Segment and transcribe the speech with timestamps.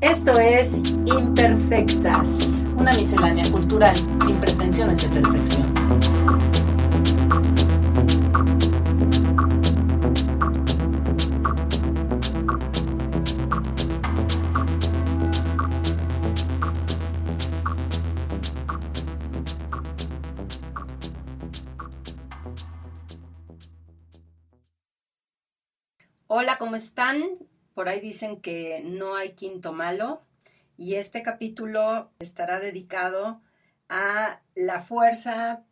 [0.00, 2.64] Esto es Imperfectas.
[2.74, 5.74] Una miscelánea cultural sin pretensiones de perfección.
[26.26, 27.49] Hola, ¿cómo están?
[27.74, 30.22] Por ahí dicen que no hay quinto malo
[30.76, 33.40] y este capítulo estará dedicado
[33.88, 35.62] a la fuerza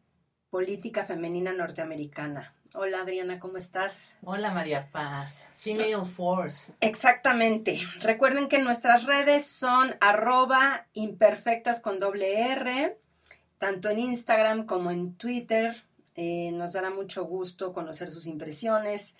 [0.50, 2.54] política femenina norteamericana.
[2.74, 4.12] Hola Adriana, ¿cómo estás?
[4.22, 6.74] Hola María Paz, Female Force.
[6.80, 7.80] Exactamente.
[8.00, 12.98] Recuerden que nuestras redes son arroba imperfectas con doble R,
[13.56, 15.82] tanto en Instagram como en Twitter.
[16.14, 19.16] Eh, nos dará mucho gusto conocer sus impresiones.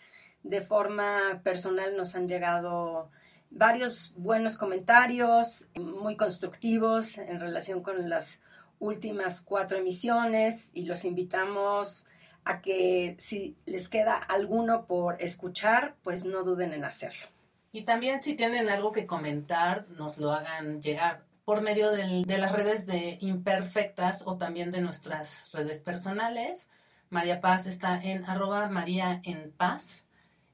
[0.49, 3.11] De forma personal nos han llegado
[3.51, 8.41] varios buenos comentarios, muy constructivos en relación con las
[8.79, 12.07] últimas cuatro emisiones y los invitamos
[12.47, 17.27] a que si les queda alguno por escuchar, pues no duden en hacerlo.
[17.71, 22.53] Y también si tienen algo que comentar, nos lo hagan llegar por medio de las
[22.53, 26.71] redes de Imperfectas o también de nuestras redes personales.
[27.11, 30.08] María Paz está en arroba María en Paz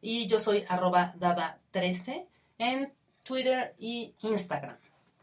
[0.04, 2.26] y yo soy arroba Dada13
[2.58, 4.76] en Twitter y Instagram.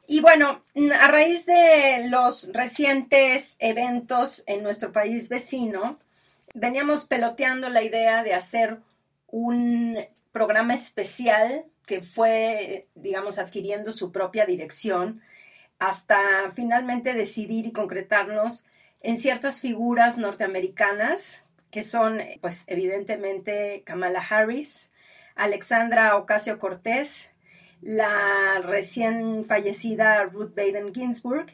[0.08, 0.64] Y bueno,
[1.00, 6.00] a raíz de los recientes eventos en nuestro país vecino,
[6.56, 8.80] veníamos peloteando la idea de hacer
[9.28, 10.00] un
[10.32, 15.22] programa especial que fue, digamos, adquiriendo su propia dirección
[15.78, 16.20] hasta
[16.56, 18.66] finalmente decidir y concretarnos
[19.02, 21.42] en ciertas figuras norteamericanas
[21.72, 24.92] que son, pues, evidentemente Kamala Harris,
[25.36, 27.30] Alexandra Ocasio Cortés,
[27.82, 31.48] la recién fallecida Ruth Baden Ginsburg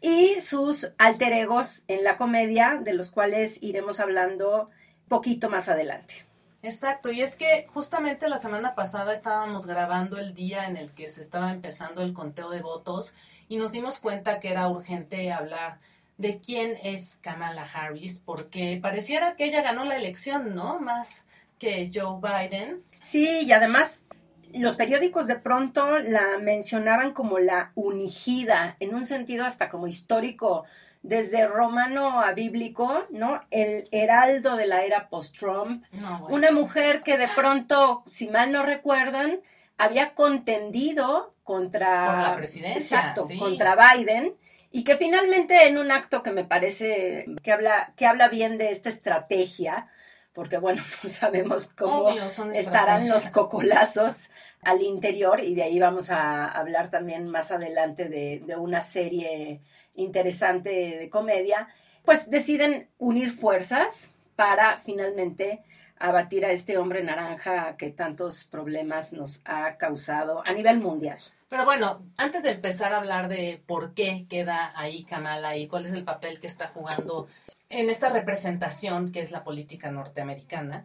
[0.00, 4.70] y sus alter egos en la comedia, de los cuales iremos hablando
[5.08, 6.26] poquito más adelante.
[6.62, 11.08] Exacto, y es que justamente la semana pasada estábamos grabando el día en el que
[11.08, 13.14] se estaba empezando el conteo de votos
[13.48, 15.78] y nos dimos cuenta que era urgente hablar
[16.20, 20.78] de quién es Kamala Harris, porque pareciera que ella ganó la elección, ¿no?
[20.78, 21.24] Más
[21.58, 22.82] que Joe Biden.
[22.98, 24.04] Sí, y además
[24.52, 30.64] los periódicos de pronto la mencionaban como la unigida, en un sentido hasta como histórico,
[31.02, 33.40] desde romano a bíblico, ¿no?
[33.50, 35.82] El heraldo de la era post-Trump.
[35.92, 36.36] No, bueno.
[36.36, 39.40] Una mujer que de pronto, si mal no recuerdan,
[39.78, 42.04] había contendido contra...
[42.04, 43.38] Por la presidencia, Exacto, sí.
[43.38, 44.34] contra Biden.
[44.70, 48.70] Y que finalmente en un acto que me parece que habla, que habla bien de
[48.70, 49.88] esta estrategia,
[50.32, 54.30] porque bueno, no sabemos cómo Obvio, estarán los cocolazos
[54.62, 59.60] al interior y de ahí vamos a hablar también más adelante de, de una serie
[59.94, 61.68] interesante de comedia,
[62.04, 65.62] pues deciden unir fuerzas para finalmente
[65.98, 71.18] abatir a este hombre naranja que tantos problemas nos ha causado a nivel mundial.
[71.50, 75.84] Pero bueno, antes de empezar a hablar de por qué queda ahí Kamala y cuál
[75.84, 77.26] es el papel que está jugando
[77.68, 80.84] en esta representación que es la política norteamericana,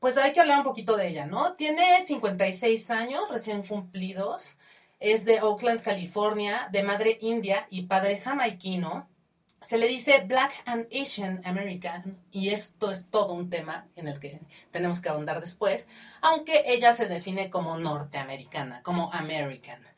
[0.00, 1.54] pues hay que hablar un poquito de ella, ¿no?
[1.54, 4.56] Tiene 56 años recién cumplidos,
[4.98, 9.08] es de Oakland, California, de madre india y padre jamaiquino.
[9.60, 14.18] Se le dice Black and Asian American y esto es todo un tema en el
[14.18, 14.40] que
[14.72, 15.86] tenemos que ahondar después,
[16.22, 19.91] aunque ella se define como norteamericana, como American.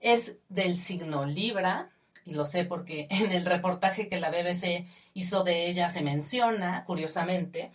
[0.00, 1.90] Es del signo Libra,
[2.24, 6.84] y lo sé porque en el reportaje que la BBC hizo de ella se menciona,
[6.84, 7.70] curiosamente.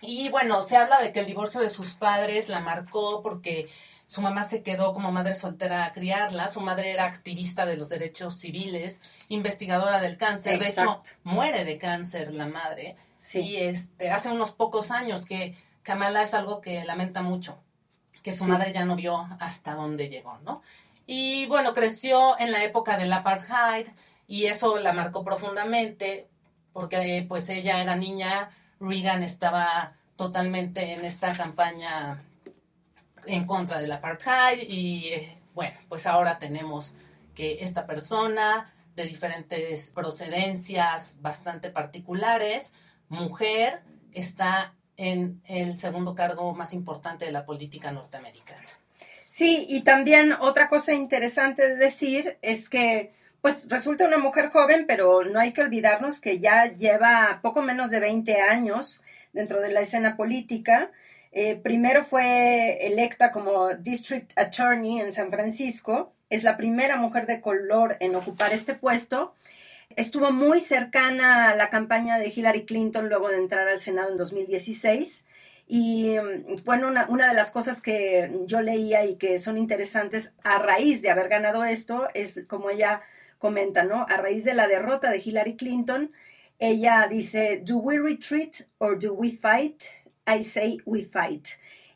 [0.00, 3.68] Y bueno, se habla de que el divorcio de sus padres la marcó porque
[4.06, 6.48] su mamá se quedó como madre soltera a criarla.
[6.48, 10.60] Su madre era activista de los derechos civiles, investigadora del cáncer.
[10.60, 12.96] De hecho, muere de cáncer la madre.
[13.16, 13.40] Sí.
[13.40, 17.58] Y este, hace unos pocos años que Kamala es algo que lamenta mucho,
[18.22, 18.50] que su Sí.
[18.50, 20.62] madre ya no vio hasta dónde llegó, ¿no?
[21.10, 23.88] Y bueno, creció en la época del apartheid
[24.26, 26.28] y eso la marcó profundamente
[26.74, 32.22] porque pues ella era niña, Reagan estaba totalmente en esta campaña
[33.24, 36.92] en contra del apartheid y eh, bueno, pues ahora tenemos
[37.34, 42.74] que esta persona de diferentes procedencias bastante particulares,
[43.08, 43.80] mujer,
[44.12, 48.77] está en el segundo cargo más importante de la política norteamericana.
[49.38, 54.84] Sí, y también otra cosa interesante de decir es que, pues resulta una mujer joven,
[54.88, 59.00] pero no hay que olvidarnos que ya lleva poco menos de 20 años
[59.32, 60.90] dentro de la escena política.
[61.30, 67.40] Eh, primero fue electa como District Attorney en San Francisco es la primera mujer de
[67.40, 69.36] color en ocupar este puesto.
[69.94, 74.16] Estuvo muy cercana a la campaña de Hillary Clinton luego de entrar al Senado en
[74.16, 75.24] 2016.
[75.70, 76.16] Y
[76.64, 81.02] bueno, una, una, de las cosas que yo leía y que son interesantes a raíz
[81.02, 83.02] de haber ganado esto es como ella
[83.38, 84.06] comenta, ¿no?
[84.08, 86.10] A raíz de la derrota de Hillary Clinton,
[86.58, 89.84] ella dice, ¿Do we retreat or do we fight?
[90.26, 91.48] I say we fight.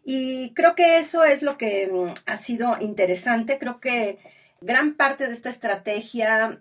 [0.04, 3.58] Y creo que eso es lo que mm, ha sido interesante.
[3.58, 4.18] Creo que
[4.60, 6.60] gran parte de esta estrategia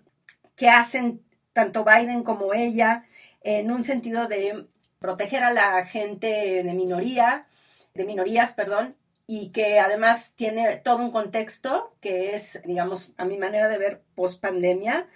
[0.56, 1.20] que hacen
[1.52, 3.04] tanto Biden como ella
[3.42, 4.66] en un sentido de
[5.02, 7.46] proteger a la gente de minoría,
[7.94, 8.96] de minorías, perdón,
[9.26, 14.02] y que además tiene todo un contexto que es, digamos, a mi manera de ver,
[14.14, 15.06] post pandemia,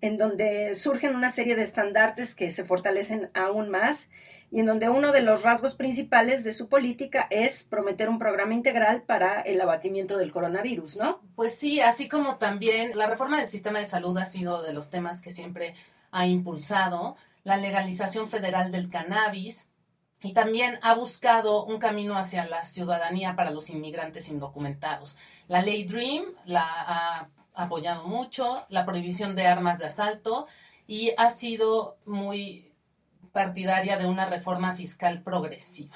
[0.00, 4.08] en donde surgen una serie de estandartes que se fortalecen aún más
[4.50, 8.54] y en donde uno de los rasgos principales de su política es prometer un programa
[8.54, 11.20] integral para el abatimiento del coronavirus, ¿no?
[11.34, 14.90] Pues sí, así como también la reforma del sistema de salud ha sido de los
[14.90, 15.74] temas que siempre
[16.12, 17.16] ha impulsado,
[17.46, 19.68] la legalización federal del cannabis
[20.20, 25.16] y también ha buscado un camino hacia la ciudadanía para los inmigrantes indocumentados.
[25.46, 30.48] La ley DREAM la ha apoyado mucho, la prohibición de armas de asalto
[30.88, 32.72] y ha sido muy
[33.30, 35.94] partidaria de una reforma fiscal progresiva.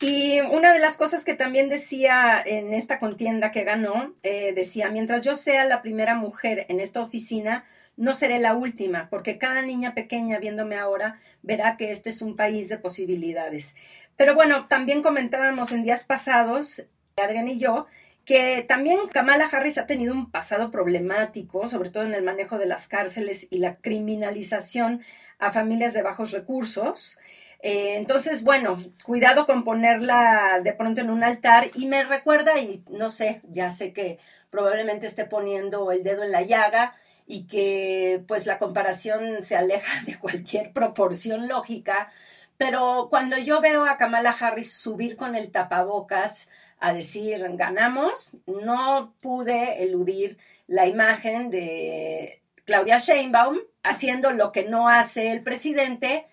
[0.00, 4.88] Y una de las cosas que también decía en esta contienda que ganó, eh, decía,
[4.88, 7.66] mientras yo sea la primera mujer en esta oficina,
[7.96, 12.36] no seré la última, porque cada niña pequeña viéndome ahora verá que este es un
[12.36, 13.74] país de posibilidades.
[14.16, 16.84] Pero bueno, también comentábamos en días pasados,
[17.16, 17.86] Adrián y yo,
[18.24, 22.66] que también Kamala Harris ha tenido un pasado problemático, sobre todo en el manejo de
[22.66, 25.02] las cárceles y la criminalización
[25.38, 27.18] a familias de bajos recursos.
[27.60, 32.82] Eh, entonces, bueno, cuidado con ponerla de pronto en un altar y me recuerda, y
[32.88, 34.18] no sé, ya sé que
[34.50, 36.94] probablemente esté poniendo el dedo en la llaga
[37.26, 42.10] y que pues la comparación se aleja de cualquier proporción lógica,
[42.56, 46.48] pero cuando yo veo a Kamala Harris subir con el tapabocas
[46.78, 54.88] a decir ganamos, no pude eludir la imagen de Claudia Sheinbaum haciendo lo que no
[54.88, 56.26] hace el presidente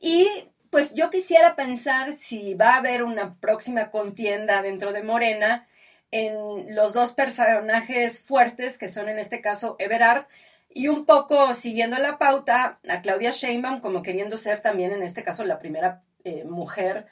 [0.00, 0.28] y
[0.70, 5.66] pues yo quisiera pensar si va a haber una próxima contienda dentro de Morena
[6.10, 10.26] en los dos personajes fuertes que son en este caso Everard
[10.70, 15.24] y un poco siguiendo la pauta a Claudia Sheinbaum como queriendo ser también en este
[15.24, 17.06] caso la primera eh, mujer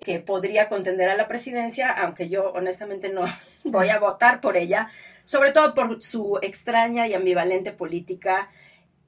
[0.00, 3.24] que podría contender a la presidencia, aunque yo honestamente no
[3.64, 4.88] voy a votar por ella,
[5.24, 8.50] sobre todo por su extraña y ambivalente política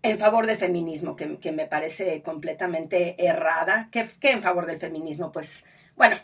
[0.03, 3.89] en favor del feminismo, que, me parece completamente errada.
[3.93, 5.31] ¿Qué, en favor del feminismo?
[5.31, 5.65] Pues
[6.00, 6.17] bueno,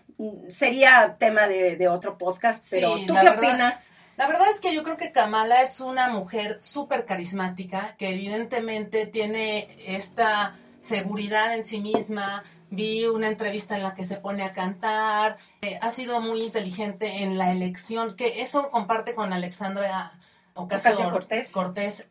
[0.49, 3.93] sería tema de, otro podcast, pero ¿tú qué opinas?
[4.17, 9.05] La verdad es que yo creo que Kamala es una mujer súper carismática, que evidentemente
[9.05, 14.55] tiene esta seguridad en sí misma, vi una entrevista en la que se pone a
[14.55, 20.12] cantar, eh, ha sido muy inteligente en la elección, que eso comparte con Alexandra
[20.55, 21.52] Ocasio, Cortés.
[21.52, 22.08] Cortés,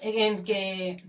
[0.00, 1.02] en que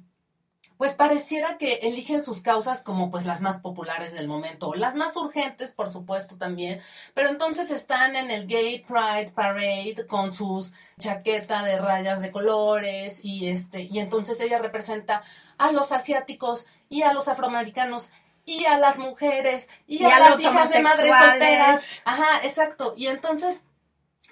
[0.82, 5.16] pues pareciera que eligen sus causas como pues las más populares del momento, las más
[5.16, 6.82] urgentes por supuesto también,
[7.14, 13.24] pero entonces están en el Gay Pride Parade con sus chaqueta de rayas de colores
[13.24, 15.22] y este y entonces ella representa
[15.60, 18.10] a los asiáticos y a los afroamericanos
[18.44, 22.02] y a las mujeres y, a, las hijas de madres solteras.
[22.06, 22.96] Ajá, exacto.
[22.98, 23.66] Y entonces,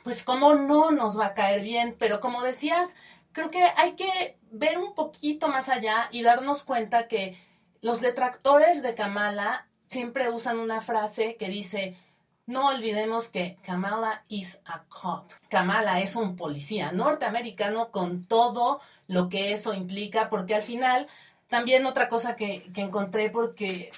[0.03, 2.95] pues cómo no nos va a caer bien, pero como decías,
[3.33, 7.37] creo que hay que ver un poquito más allá y darnos cuenta que
[7.81, 11.97] los detractores de Kamala siempre usan una frase que dice,
[12.45, 15.29] no olvidemos que Kamala is a cop.
[15.49, 21.07] Kamala es un policía norteamericano con todo lo que eso implica, porque al final
[21.47, 23.91] también otra cosa que, que encontré, porque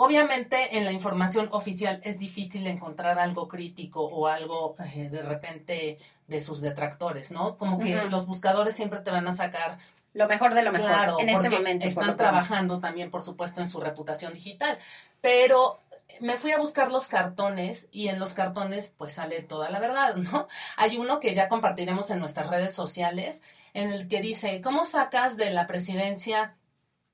[0.00, 5.98] obviamente en la información oficial es difícil encontrar algo crítico o algo eh, de repente
[6.26, 7.58] de sus detractores, ¿no?
[7.58, 9.76] Como que los buscadores siempre te van a sacar
[10.14, 11.86] lo mejor de lo mejor en este momento.
[11.86, 14.78] Están trabajando también, por supuesto, en su reputación digital.
[15.20, 15.80] Pero
[16.20, 20.16] me fui a buscar los cartones y en los cartones pues sale toda la verdad,
[20.16, 20.48] ¿no?
[20.78, 23.42] Hay uno que ya compartiremos en nuestras redes sociales
[23.74, 26.56] en el que dice, ¿cómo sacas de la presidencia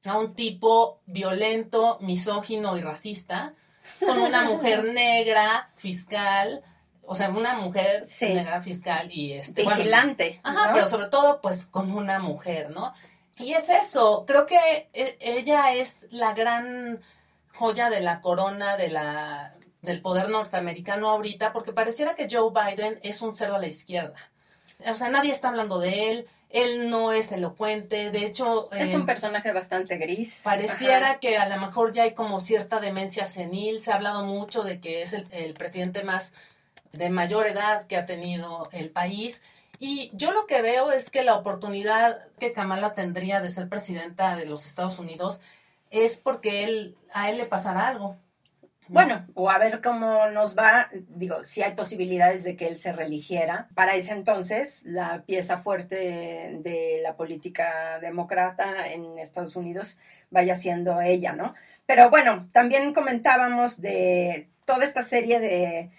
[0.07, 3.53] a un tipo violento, misógino y racista,
[4.01, 6.63] con una mujer negra, fiscal,
[7.03, 10.41] o sea, una mujer negra fiscal y este vigilante.
[10.43, 12.93] ajá, pero sobre todo pues con una mujer, ¿no?
[13.39, 17.01] Y es eso, creo que e, ella es la gran
[17.55, 22.99] joya de la corona de la del poder norteamericano ahorita, porque pareciera que Joe Biden
[23.03, 24.17] es un cero a la izquierda.
[24.85, 28.71] O sea, nadie está hablando de él, él no es elocuente, de hecho...
[28.73, 30.43] Es un personaje bastante gris.
[30.45, 34.63] Pareciera que a lo mejor ya hay como cierta demencia senil, se ha hablado mucho
[34.63, 36.33] de que es el, el presidente más
[36.93, 39.43] de mayor edad que ha tenido el país.
[39.79, 44.37] Y yo lo que veo es que la oportunidad que Kamala tendría de ser presidenta
[44.37, 45.41] de los Estados Unidos
[45.91, 48.17] es porque él, a él le pasará algo.
[48.89, 52.93] Bueno, o a ver cómo nos va, digo, si hay posibilidades de que él se
[52.93, 53.69] religiera.
[53.75, 55.97] Para ese entonces, la pieza fuerte
[56.63, 59.99] de, la política demócrata en Estados Unidos
[60.31, 61.55] vaya siendo ella, ¿no?
[61.85, 65.91] Pero bueno, también comentábamos de toda esta serie de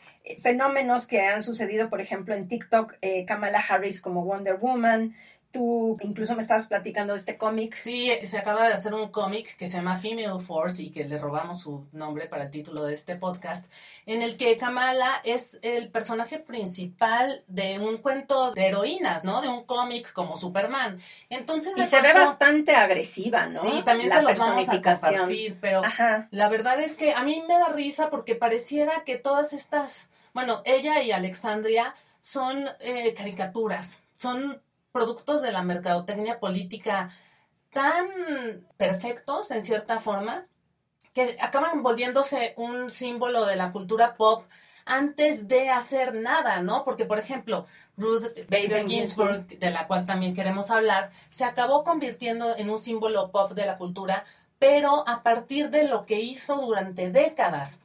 [0.41, 5.15] fenómenos que han sucedido, por ejemplo, en TikTok, eh, Kamala Harris como Wonder Woman,
[5.57, 7.73] Tú incluso me estabas platicando de este cómic.
[7.73, 11.17] Sí, se acaba de hacer un cómic que se llama Female Force y que le
[11.17, 13.71] robamos su nombre para el título de este podcast,
[14.05, 19.41] en el que Kamala es el personaje principal de un cuento de heroínas, ¿no?
[19.41, 20.99] De un cómic como Superman.
[21.31, 23.59] Entonces, y se ve bastante agresiva, ¿no?
[23.59, 25.81] Sí, también se los vamos a compartir, pero
[26.29, 30.61] la verdad es que a mí me da risa porque pareciera que todas estas, bueno,
[30.65, 34.61] ella y Alexandria son eh, caricaturas, son
[34.97, 37.11] productos de la mercadotecnia política
[37.71, 38.07] tan
[38.77, 40.47] perfectos en cierta forma
[41.13, 44.45] que acaban volviéndose un símbolo de la cultura pop
[44.85, 46.83] antes de hacer nada, ¿no?
[46.83, 52.57] Porque, por ejemplo, Ruth Bader Ginsburg, de la cual también queremos hablar, se acabó convirtiendo
[52.57, 54.23] en un símbolo pop de la cultura,
[54.57, 57.81] pero a partir de lo que hizo durante décadas.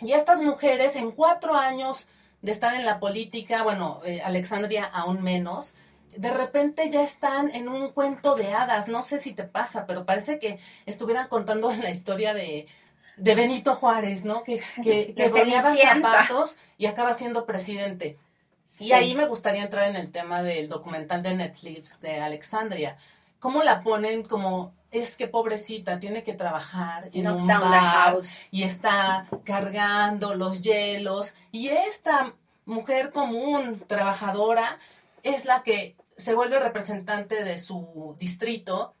[0.00, 2.08] Y estas mujeres, en cuatro años
[2.42, 5.74] de estar en la política, bueno, eh, Alexandria aún menos,
[6.16, 8.88] de repente ya están en un cuento de hadas.
[8.88, 12.66] No sé si te pasa, pero parece que estuvieran contando la historia de,
[13.16, 14.42] de Benito Juárez, ¿no?
[14.42, 18.18] Que, que, que zapatos y acaba siendo presidente.
[18.80, 22.96] Y ahí me gustaría entrar en el tema del documental de Netflix de Alexandria.
[23.38, 28.16] ¿Cómo la ponen como es que pobrecita tiene que trabajar en un bar
[28.50, 32.32] y está cargando los hielos y esta
[32.64, 34.78] mujer común trabajadora
[35.22, 38.94] es la que se vuelve representante de su distrito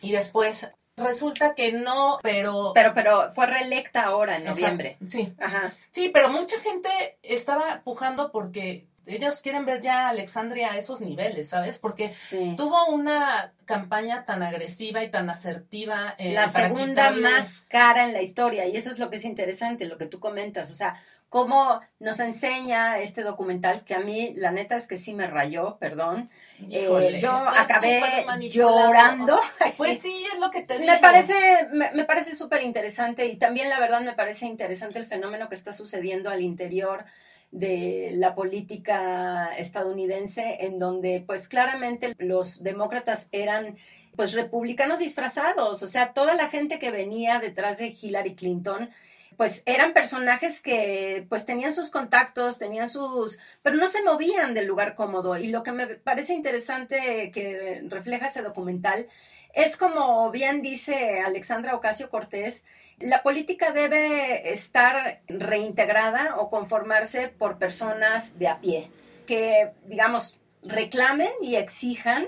[0.00, 2.72] y después resulta que no, pero...
[2.74, 4.96] Pero, pero fue reelecta ahora en noviembre.
[5.06, 5.34] Sí.
[5.38, 5.72] Ajá.
[5.90, 11.00] Sí, pero mucha gente estaba pujando porque ellos quieren ver ya a Alexandria a esos
[11.00, 11.78] niveles, ¿sabes?
[11.78, 12.10] Porque
[12.56, 16.14] tuvo una campaña tan agresiva y tan asertiva.
[16.18, 19.86] Eh, la segunda más cara en la historia, y eso es lo que es interesante,
[19.86, 24.52] lo que tú comentas, o sea, cómo nos enseña este documental, que a mí la
[24.52, 26.30] neta es que sí me rayó, perdón.
[26.70, 29.38] Eh, yo acabé llorando.
[29.76, 30.90] Pues sí, es lo que te digo.
[30.90, 35.48] Me parece, me, parece súper interesante y también la verdad me parece interesante el fenómeno
[35.48, 37.04] que está sucediendo al interior
[37.50, 43.76] de la política estadounidense, en donde pues claramente los demócratas eran
[44.14, 48.90] pues republicanos disfrazados, o sea, toda la gente que venía detrás de Hillary Clinton
[49.36, 54.66] pues eran personajes que pues tenían sus contactos, tenían sus, pero no se movían del
[54.66, 55.36] lugar cómodo.
[55.36, 59.06] Y lo que me parece interesante que refleja ese documental
[59.54, 62.64] es como bien dice Alexandra Ocasio Cortés,
[62.98, 68.90] la política debe estar reintegrada o conformarse por personas de a pie,
[69.26, 72.26] que digamos reclamen y exijan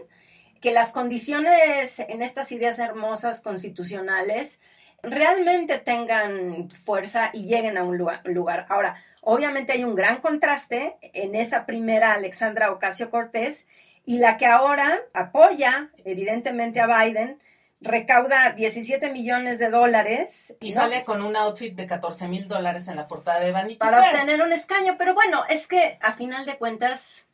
[0.61, 4.61] que las condiciones en estas ideas hermosas constitucionales
[5.03, 8.67] realmente tengan fuerza y lleguen a un lugar.
[8.69, 13.67] Ahora, obviamente hay un gran contraste en esa primera Alexandra Ocasio Cortés
[14.05, 17.39] y la que ahora apoya evidentemente a Biden,
[17.81, 20.57] recauda 17 millones de dólares.
[20.61, 24.03] Y sale con un outfit de 14 mil dólares en la portada de Vanity Para
[24.03, 27.29] obtener un escaño, pero bueno, es que a final de cuentas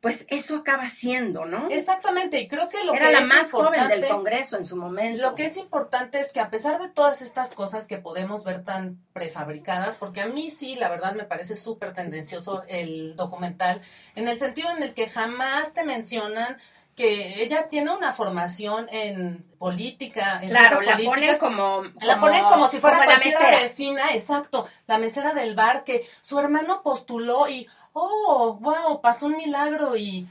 [0.00, 1.68] pues eso acaba siendo, ¿no?
[1.68, 5.20] Exactamente, y creo que lo Era que la más joven del Congreso en su momento.
[5.20, 8.64] Lo que es importante es que a pesar de todas estas cosas que podemos ver
[8.64, 13.82] tan prefabricadas, porque a mí sí, la verdad me parece súper tendencioso el documental,
[14.14, 16.56] en el sentido en el que jamás te mencionan
[17.00, 22.68] que ella tiene una formación en política, en claro, la ponen como, la ponen como
[22.68, 23.60] si fuera la mesera.
[23.62, 29.38] vecina, exacto, la mesera del bar que su hermano postuló y oh, wow, pasó un
[29.38, 30.26] milagro y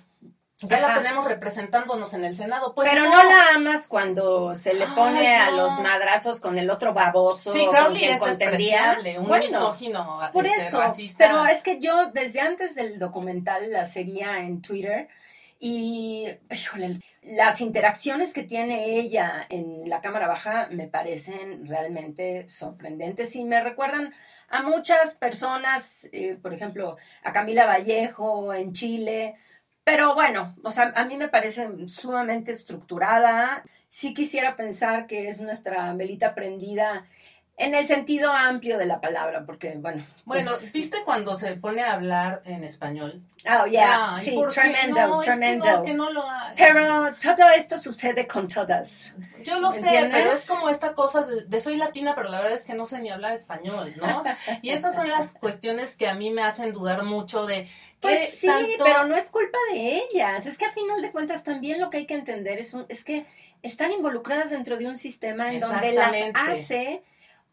[0.61, 2.75] ya la tenemos representándonos en el Senado.
[2.75, 3.23] Pues Pero no.
[3.23, 7.51] la amas cuando se le pone a los madrazos con el otro baboso.
[7.51, 10.83] Sí, Crowley es despreciable, un misógino, por este, eso,
[11.17, 15.07] Pero es que yo desde antes del documental la seguía en Twitter
[15.59, 16.27] y,
[17.21, 23.61] las interacciones que tiene ella en la Cámara Baja me parecen realmente sorprendentes y me
[23.61, 24.13] recuerdan
[24.47, 29.35] a muchas personas, eh, por ejemplo, a Camila Vallejo en Chile,
[29.83, 33.63] Pero bueno, o sea, a mí me parece sumamente estructurada.
[33.87, 37.07] Sí quisiera pensar que es nuestra velita prendida
[37.59, 40.03] en el sentido amplio de la palabra, porque bueno.
[40.25, 43.21] Bueno, pues, ¿viste cuando se pone a hablar en español?
[43.47, 45.83] Oh, yeah, sí, tremendo, tremendo.
[45.83, 46.25] que no lo
[46.57, 49.13] Pero todo esto sucede con todas.
[49.43, 52.65] Yo lo sé, pero es como esta cosa de, soy latina, pero la verdad es
[52.65, 54.23] que no sé ni hablar español, ¿no?
[54.61, 57.67] Y esas son las cuestiones que a mí me hacen dudar mucho de.
[57.99, 58.49] Pues sí,
[58.81, 60.45] pero no es culpa de ellas.
[60.45, 63.03] Es que a final de cuentas también lo que hay que entender es, un, es
[63.03, 63.25] que
[63.61, 67.03] están involucradas dentro de un sistema en donde las hace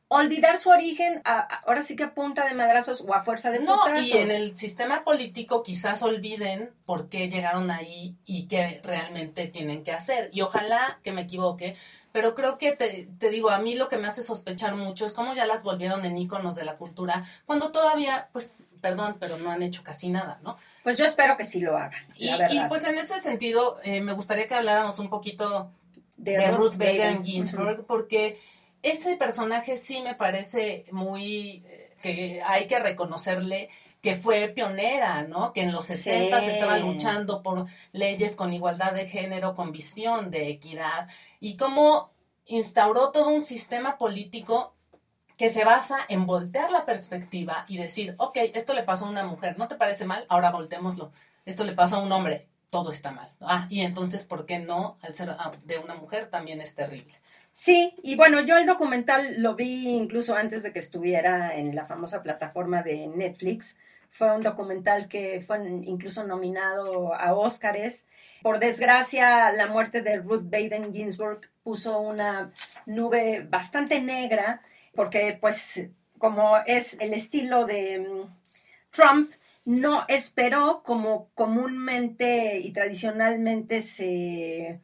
[0.09, 3.77] olvidar su origen, ahora sí que a punta de madrazos o a fuerza de no,
[4.01, 9.83] Y en el sistema político quizás olviden por qué llegaron ahí y qué realmente tienen
[9.83, 10.31] que hacer.
[10.33, 11.77] Y ojalá que me equivoque,
[12.13, 15.13] pero creo que te, te digo, a mí lo que me hace sospechar mucho es
[15.13, 19.51] cómo ya las volvieron en íconos de la cultura, cuando todavía, pues, perdón, pero no
[19.51, 20.57] han hecho casi nada, ¿no?
[20.85, 22.07] Pues yo espero que sí lo hagan.
[22.15, 25.73] Y, y pues en ese sentido, eh, me gustaría que habláramos un poquito
[26.17, 28.39] de, Ruth, Bader Ginsburg, porque
[28.90, 33.69] ese personaje sí me parece muy eh, que hay que reconocerle
[34.00, 35.52] que fue pionera, ¿no?
[35.52, 40.49] Que en los 60 estaba luchando por leyes con igualdad de género, con visión de
[40.49, 41.09] equidad
[41.40, 42.12] y cómo
[42.45, 44.76] instauró todo un sistema político
[45.37, 49.25] que se basa en voltear la perspectiva y decir, ok, esto le pasó a una
[49.25, 50.25] mujer, ¿no te parece mal?
[50.28, 51.11] Ahora voltémoslo.
[51.45, 53.33] Esto le pasó a un hombre, todo está mal.
[53.40, 54.99] Ah, y entonces, ¿por qué no?
[55.02, 57.12] Al ser ah, de una mujer también es terrible.
[57.59, 61.87] Sí, y bueno, yo el documental lo vi incluso antes de que estuviera en la
[61.87, 63.79] famosa plataforma de Netflix.
[64.11, 68.05] Fue un documental que fue incluso nominado a Óscares.
[68.43, 72.53] Por desgracia, la muerte de Ruth Baden Ginsburg puso una
[72.85, 74.61] nube bastante negra,
[74.95, 78.35] porque pues como es el estilo de mm,
[78.91, 79.31] Trump,
[79.65, 84.79] no esperó como comúnmente y tradicionalmente se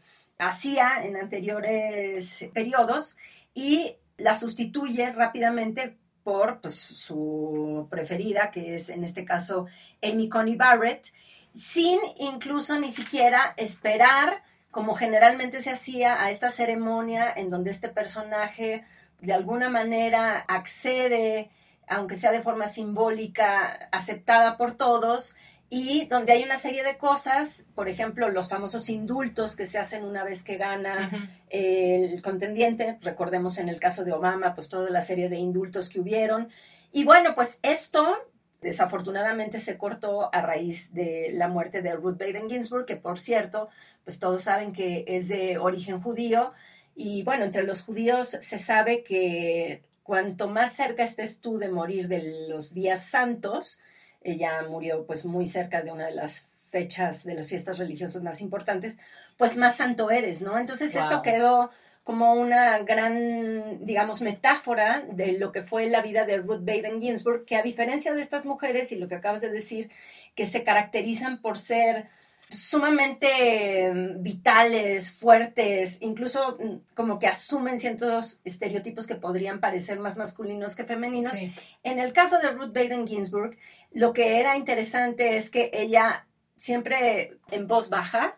[0.47, 3.17] hacía en anteriores periodos
[3.55, 9.67] y la sustituye rápidamente por pues, su preferida, que es en este caso
[10.03, 11.13] Amy Coney Barrett,
[11.55, 17.89] sin incluso ni siquiera esperar, como generalmente se hacía, a esta ceremonia en donde este
[17.89, 18.85] personaje
[19.21, 21.51] de alguna manera accede,
[21.87, 25.37] aunque sea de forma simbólica, aceptada por todos,
[25.75, 30.05] y donde hay una serie de cosas, por ejemplo, los famosos indultos que se hacen
[30.05, 31.11] una vez que gana
[31.49, 35.99] el contendiente, recordemos en el caso de Obama, pues toda la serie de indultos que
[35.99, 36.51] hubieron.
[36.93, 38.19] Y bueno, pues esto
[38.61, 43.71] desafortunadamente se cortó a raíz de la muerte de Ruth Baden Ginsburg, que por cierto,
[44.05, 46.53] pues todos saben que es de origen judío.
[46.95, 52.09] Y bueno, entre los judíos se sabe que cuanto más cerca estés tú de morir
[52.09, 53.81] de los días santos,
[54.25, 58.41] ella murió pues muy cerca de una de las fechas de las fiestas religiosas más
[58.41, 58.97] importantes,
[59.37, 60.59] pues más santo eres, ¿no?
[60.59, 61.71] Entonces esto quedó
[62.03, 67.45] como una gran, digamos, metáfora de lo que fue la vida de Ruth Baden Ginsburg,
[67.45, 69.91] que a diferencia de estas mujeres y lo que acabas de decir,
[70.35, 72.07] que se caracterizan por ser
[72.53, 80.17] sumamente mm, vitales, fuertes, incluso mm, como que asumen ciertos estereotipos que podrían parecer más
[80.17, 81.39] masculinos que femeninos.
[81.83, 83.57] En el caso de Ruth Baden Ginsburg,
[83.93, 88.37] lo que era interesante es que ella siempre en voz baja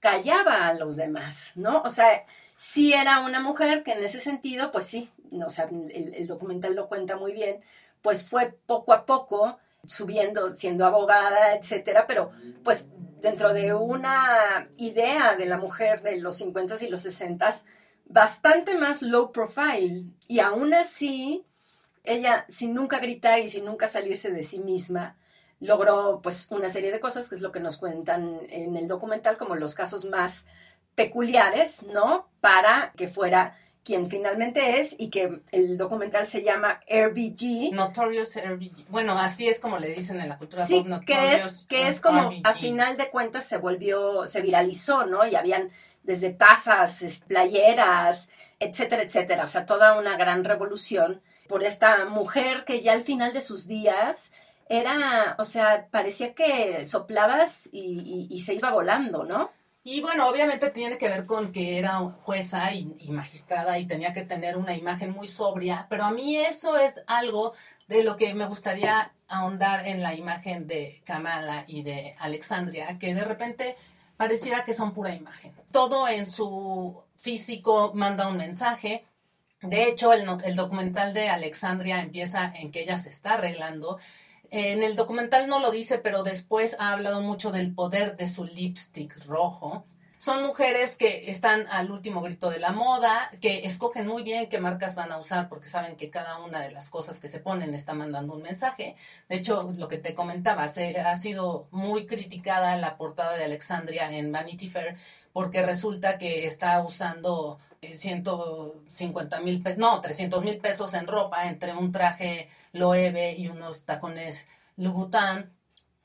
[0.00, 1.82] callaba a los demás, ¿no?
[1.82, 2.24] O sea,
[2.56, 6.74] sí era una mujer que en ese sentido, pues sí, o sea, el, el documental
[6.74, 7.60] lo cuenta muy bien,
[8.02, 12.30] pues fue poco a poco subiendo, siendo abogada, etcétera, pero
[12.62, 17.54] pues dentro de una idea de la mujer de los 50 y los 60
[18.04, 21.44] bastante más low profile y aún así
[22.04, 25.16] ella sin nunca gritar y sin nunca salirse de sí misma
[25.60, 29.36] logró pues una serie de cosas que es lo que nos cuentan en el documental
[29.36, 30.46] como los casos más
[30.94, 32.28] peculiares, ¿no?
[32.40, 37.72] Para que fuera quien finalmente es y que el documental se llama RBG.
[37.72, 38.88] Notorious RBG.
[38.88, 42.32] Bueno, así es como le dicen en la cultura sí, que es, que es como
[42.42, 45.24] a final de cuentas se volvió, se viralizó, ¿no?
[45.24, 45.70] Y habían
[46.02, 49.44] desde tazas, playeras, etcétera, etcétera.
[49.44, 53.68] O sea, toda una gran revolución por esta mujer que ya al final de sus
[53.68, 54.32] días
[54.68, 59.52] era, o sea, parecía que soplabas y se iba volando, ¿no?
[59.88, 64.22] Y bueno, obviamente tiene que ver con que era jueza y, magistrada y tenía que
[64.22, 67.52] tener una imagen muy sobria, pero a mí eso es algo
[67.86, 73.14] de lo que me gustaría ahondar en la imagen de Kamala y de Alexandria, que
[73.14, 73.76] de repente
[74.16, 75.54] pareciera que son pura imagen.
[75.70, 79.04] Todo en su físico manda un mensaje.
[79.62, 84.00] De hecho, el, documental de Alexandria empieza en que ella se está arreglando
[84.50, 88.44] En el documental no lo dice, pero después ha hablado mucho del poder de su
[88.44, 89.84] lipstick rojo.
[90.18, 94.58] Son mujeres que están al último grito de la moda, que escogen muy bien qué
[94.58, 97.74] marcas van a usar porque saben que cada una de las cosas que se ponen
[97.74, 98.96] está mandando un mensaje.
[99.28, 104.10] De hecho, lo que te comentaba, se, ha sido muy criticada la portada de Alexandria
[104.10, 104.96] en Vanity Fair
[105.34, 111.74] porque resulta que está usando 150 mil pesos, no, 300 mil pesos en ropa entre
[111.74, 115.50] un traje Loewe y unos tacones Louboutin.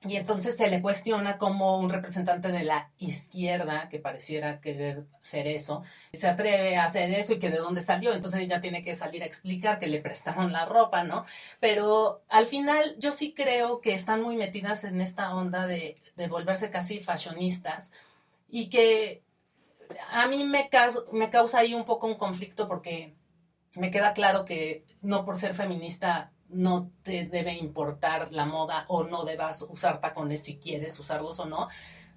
[0.03, 5.45] Y entonces se le cuestiona como un representante de la izquierda, que pareciera querer ser
[5.45, 8.11] eso, se atreve a hacer eso y que de dónde salió.
[8.11, 11.25] Entonces ella tiene que salir a explicar que le prestaron la ropa, ¿no?
[11.59, 16.27] Pero al final yo sí creo que están muy metidas en esta onda de, de
[16.27, 17.91] volverse casi fashionistas
[18.49, 19.21] y que
[20.11, 20.69] a mí me,
[21.11, 23.13] me causa ahí un poco un conflicto porque
[23.75, 29.03] me queda claro que no por ser feminista no te debe importar la moda o
[29.03, 31.67] no debas usar tacones si quieres usarlos o no.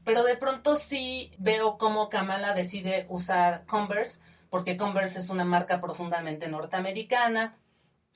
[0.05, 4.21] Pero de pronto sí veo cómo Kamala decide usar Converse,
[4.51, 7.57] porque Converse es una marca profundamente norteamericana,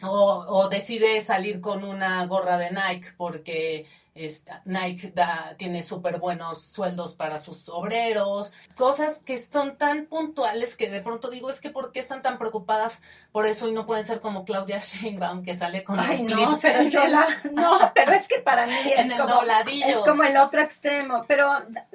[0.03, 3.87] o, o decide salir con una gorra de Nike porque
[4.65, 10.91] Nike da, tiene súper buenos sueldos para sus obreros, cosas que son tan puntuales que
[10.91, 13.01] de pronto digo, es que ¿por qué están tan preocupadas
[13.33, 16.83] por eso y no pueden ser como Claudia Sheinbaum que sale con Ay, no, pero
[16.85, 19.43] yo la, no, pero es que para mí es, como,
[19.87, 21.25] es como el otro extremo.
[21.29, 21.51] Pero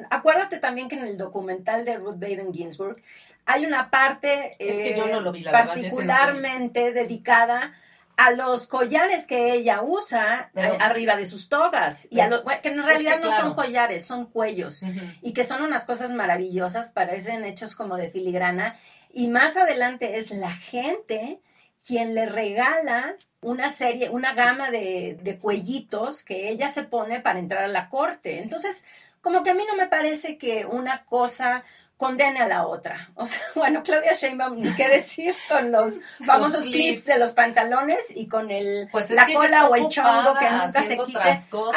[0.10, 3.02] acuérdate también que en el documental de Ruth Baden Ginsburg
[3.46, 7.74] hay una parte es que yo no lo vi, la particularmente dedicada
[8.16, 12.08] a los collares que ella usa arriba de sus togas.
[12.12, 12.30] Y a
[12.62, 14.84] que en realidad no son collares, son cuellos.
[15.22, 18.78] Y que son unas cosas maravillosas, parecen hechos como de filigrana.
[19.12, 21.40] Y más adelante es la gente
[21.86, 27.40] quien le regala una serie, una gama de, de cuellitos que ella se pone para
[27.40, 28.40] entrar a la corte.
[28.40, 28.86] Entonces,
[29.22, 31.64] como que a mí no me parece que una cosa
[32.04, 33.10] condene a la otra.
[33.16, 37.06] O sea, bueno, Claudia Sheinbaum, ni qué decir con los famosos clips.
[37.06, 40.98] de los pantalones y con el pues la cola o el chongo que nunca se
[40.98, 41.20] quite.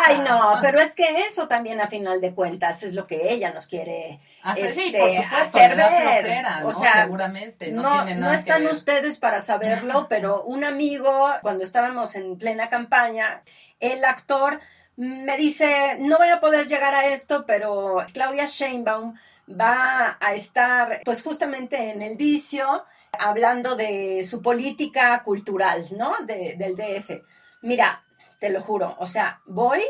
[0.06, 3.52] Ay, no, pero es que eso también a final de cuentas es lo que ella
[3.52, 6.46] nos quiere hacer, sí, por este, supuesto, hacer ver.
[6.64, 11.28] O sea, seguramente no, no, tiene nada no están ustedes para saberlo, pero un amigo
[11.42, 13.42] cuando estábamos en plena campaña,
[13.78, 14.60] el actor
[14.96, 19.14] me dice, no voy a poder llegar a esto, pero Claudia Sheinbaum
[19.48, 22.84] va a estar pues justamente en el vicio
[23.18, 26.14] hablando de su política cultural, ¿no?
[26.26, 27.22] del DF.
[27.62, 28.04] Mira,
[28.38, 29.80] te lo juro, o sea, voy,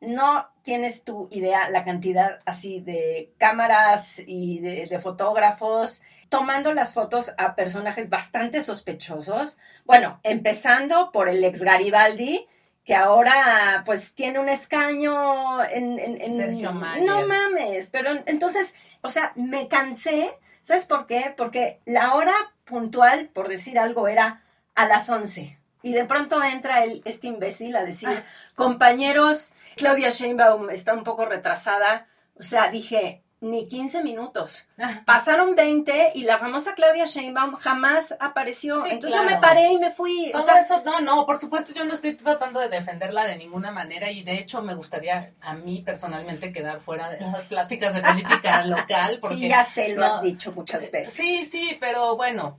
[0.00, 6.92] no tienes tu idea la cantidad así de cámaras y de, de fotógrafos tomando las
[6.92, 9.58] fotos a personajes bastante sospechosos.
[9.84, 12.46] Bueno, empezando por el ex Garibaldi,
[12.88, 16.18] que ahora pues tiene un escaño en...
[16.30, 17.04] Sergio Mayer.
[17.04, 21.34] No mames, pero entonces, o sea, me cansé, ¿sabes por qué?
[21.36, 22.32] Porque la hora
[22.64, 24.42] puntual, por decir algo, era
[24.74, 25.58] a las 11.
[25.82, 28.08] Y de pronto entra el, este imbécil a decir,
[28.54, 32.06] compañeros, Claudia Sheinbaum está un poco retrasada.
[32.40, 34.66] O sea, dije, ni 15 minutos.
[35.04, 38.84] Pasaron 20 y la famosa Claudia Sheinbaum jamás apareció.
[38.86, 40.32] Entonces yo me paré y me fui.
[40.34, 43.70] o sea, eso, no, no, por supuesto yo no estoy tratando de defenderla de ninguna
[43.70, 48.02] manera y de hecho me gustaría a mí personalmente quedar fuera de las pláticas de
[48.02, 49.18] política local.
[49.20, 51.14] Porque, sí, ya sé, lo has dicho muchas veces.
[51.14, 52.58] Sí, sí, pero bueno,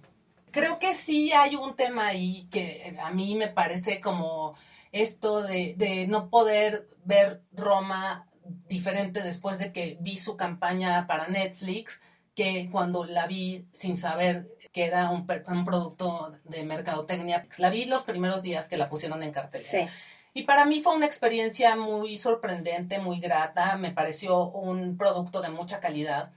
[0.51, 4.55] creo que sí hay un tema ahí que a mí me parece como
[4.91, 8.28] esto de, de no poder ver Roma
[8.67, 12.01] diferente después de que vi su campaña para Netflix
[12.35, 15.25] que cuando la vi sin saber que era un,
[15.65, 17.47] producto de mercadotecnia.
[17.57, 19.89] La vi los primeros días que la pusieron en cartel.
[20.33, 23.77] Y para mí fue una experiencia muy sorprendente, muy grata.
[23.77, 26.31] Me pareció un producto de mucha calidad.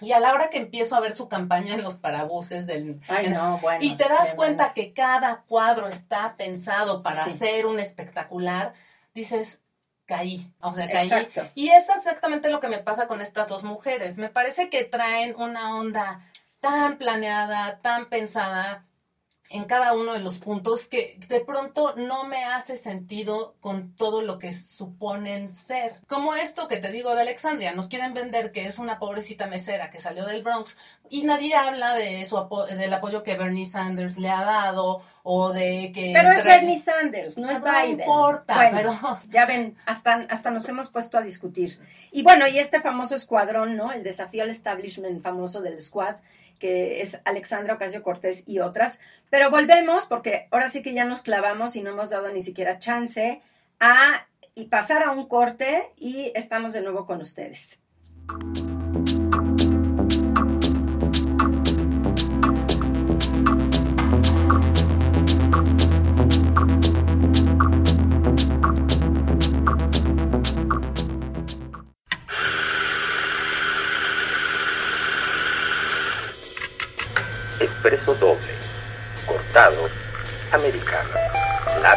[0.00, 2.98] Y a la hora que empiezo a ver su campaña en los parabuses del...
[3.80, 8.74] y te das cuenta que cada cuadro está pensado para hacer un espectacular,
[9.14, 9.62] dices,
[10.06, 11.10] caí, o sea, caí.
[11.54, 14.18] Y es exactamente lo que me pasa con estas dos mujeres.
[14.18, 16.20] Me parece que traen una onda
[16.60, 18.84] tan planeada, tan pensada,
[19.50, 24.22] en cada uno de los puntos que de pronto no me hace sentido con todo
[24.22, 26.00] lo que suponen ser.
[26.08, 29.90] Como esto que te digo de Alexandria, nos quieren vender que es una pobrecita mesera
[29.90, 30.76] que salió del Bronx
[31.08, 35.92] y nadie habla de eso, del apoyo que Bernie Sanders le ha dado o de
[35.94, 36.12] que...
[36.12, 37.98] Pero es Bernie Sanders, no es Biden.
[37.98, 39.20] No importa, pero...
[39.30, 41.78] Ya ven, hasta, hasta nos hemos puesto a discutir.
[42.10, 43.92] Y bueno, y este famoso escuadrón, ¿no?
[43.92, 46.16] El desafío al establishment famoso del squad
[46.56, 49.00] que es Alexandra Ocasio Cortés y otras.
[49.30, 52.78] Pero volvemos, porque ahora sí que ya nos clavamos y no hemos dado ni siquiera
[52.78, 53.40] chance
[53.80, 57.78] a y pasar a un corte y estamos de nuevo con ustedes.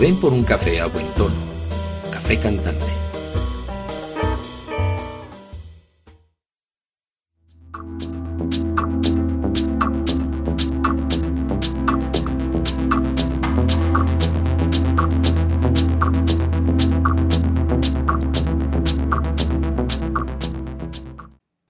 [0.00, 1.36] Ven por un café a buen tono.
[2.10, 2.86] Café cantante.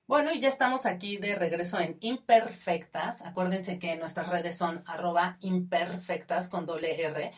[0.07, 3.23] Bueno, y ya estamos aquí de regreso en Imperfectas.
[3.23, 7.33] Acuérdense que nuestras redes son arroba imperfectas con doble R.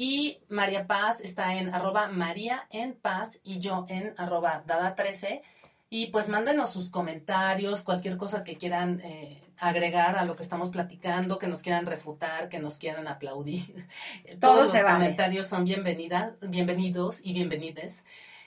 [0.00, 5.42] Y María Paz está en arroba María en Paz y yo en arroba Dada13.
[5.90, 10.70] Y pues mándenos sus comentarios, cualquier cosa que quieran eh, agregar a lo que estamos
[10.70, 13.88] platicando, que nos quieran refutar, que nos quieran aplaudir.
[14.40, 14.94] Todo Todos los vale.
[14.94, 18.04] comentarios son bienvenida, bienvenidos y bienvenides.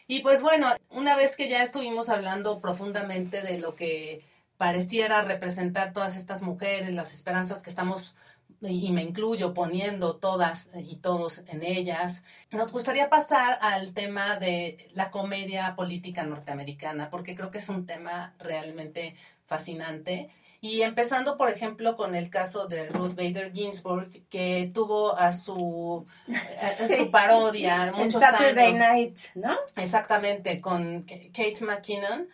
[0.07, 4.23] Y pues bueno, una vez que ya estuvimos hablando profundamente de lo que
[4.55, 8.15] pareciera representar todas estas mujeres, las esperanzas que estamos,
[8.61, 14.87] y me incluyo, poniendo todas y todos en ellas, nos gustaría pasar al tema de
[14.93, 19.15] la comedia política norteamericana, porque creo que es un tema realmente
[19.47, 20.29] fascinante.
[20.63, 26.05] Y empezando, por ejemplo, con el caso de Ruth Bader Ginsburg, que tuvo a su,
[26.29, 26.35] a-
[26.67, 26.97] a Sí.
[26.97, 28.79] su parodia En muchos Saturday años.
[28.79, 29.57] Night, ¿no?
[29.75, 32.27] Exactamente, con Kate McKinnon.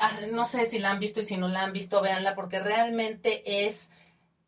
[0.00, 2.60] Ah, No sé si la han visto y si no la han visto, véanla porque
[2.60, 3.90] realmente es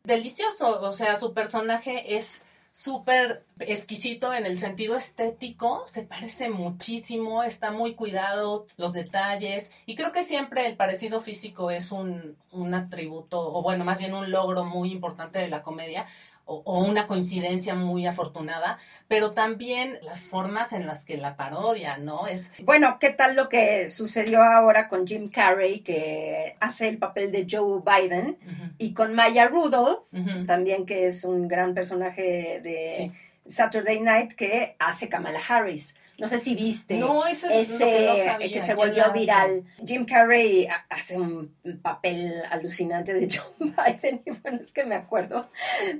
[0.07, 0.81] delicioso.
[0.81, 2.41] O sea, su personaje es
[2.71, 9.95] súper exquisito en el sentido estético, se parece muchísimo, está muy cuidado los detalles y
[9.95, 14.29] creo que siempre el parecido físico es un, un atributo, o bueno, más bien un
[14.29, 16.05] logro muy importante de la comedia
[16.47, 21.97] o, o una coincidencia muy afortunada, pero también las formas en las que la parodia,
[21.97, 22.25] ¿no?
[22.25, 27.31] Es Bueno, ¿qué tal lo que sucedió ahora con Jim Carrey, que hace el papel
[27.31, 28.37] de Joe Biden,
[28.79, 30.03] y con Maya Rudolph,
[30.47, 33.11] también que es un gran personaje de Sí.
[33.45, 35.95] Saturday Night, que hace Kamala Harris.
[36.19, 36.95] No sé si viste.
[36.97, 38.37] No, ese es ese que no sabía.
[38.51, 39.63] que se ¿Quién volvió viral.
[39.85, 44.95] Jim Carrey ha- hace un papel alucinante de Joe Biden y bueno, es que me
[44.95, 45.49] acuerdo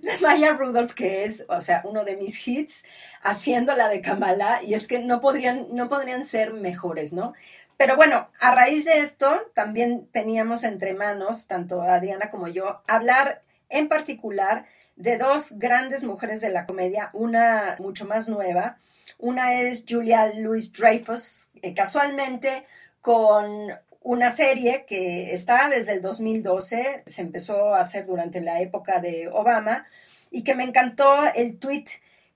[0.02, 2.84] de Maya Rudolph, que es, o sea, uno de mis hits,
[3.22, 7.34] haciendo la de Kamala y es que no podrían, no podrían ser mejores, ¿no?
[7.78, 13.44] Pero bueno, a raíz de esto también teníamos entre manos, tanto Adriana como yo, hablar
[13.70, 18.80] en particular de dos grandes mujeres de la comedia, una mucho más nueva,
[19.18, 22.66] una es Julia Louis Dreyfus, eh, casualmente
[23.02, 29.00] con una serie que está desde el 2012, se empezó a hacer durante la época
[29.00, 29.86] de Obama
[30.32, 31.86] y que me encantó el tweet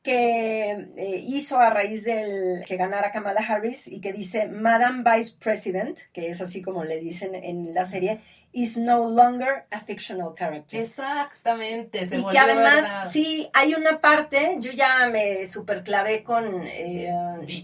[0.04, 5.36] que eh, hizo a raíz del que ganara Kamala Harris y que dice Madam Vice
[5.40, 8.20] President, que es así como le dicen en la serie,
[8.54, 10.80] is no longer a fictional character.
[10.80, 13.06] Exactamente, se Y que además, verdad.
[13.06, 17.10] sí, hay una parte, yo ya me superclavé con eh,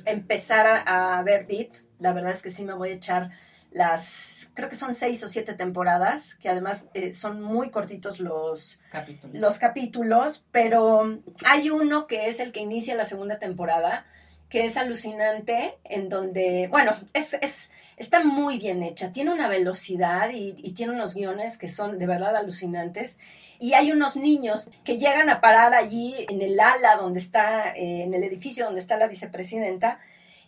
[0.05, 1.71] empezar a, a ver Deep.
[1.99, 3.31] La verdad es que sí me voy a echar
[3.71, 8.79] las, creo que son seis o siete temporadas, que además eh, son muy cortitos los,
[8.89, 9.35] capítulos.
[9.39, 14.05] los capítulos, pero hay uno que es el que inicia la segunda temporada,
[14.49, 20.29] que es alucinante, en donde, bueno, es, es, está muy bien hecha, tiene una velocidad
[20.31, 23.17] y, y tiene unos guiones que son de verdad alucinantes.
[23.59, 28.03] Y hay unos niños que llegan a parar allí en el ala donde está, eh,
[28.03, 29.99] en el edificio donde está la vicepresidenta,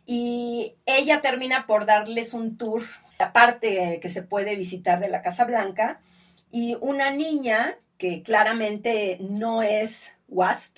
[0.06, 2.84] y ella termina por darles un tour,
[3.18, 6.00] la parte que se puede visitar de la Casa Blanca,
[6.52, 10.78] y una niña que claramente no es WASP,